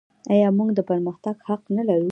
آیا 0.33 0.49
موږ 0.57 0.69
د 0.75 0.79
پرمختګ 0.89 1.35
حق 1.47 1.61
نلرو؟ 1.75 2.09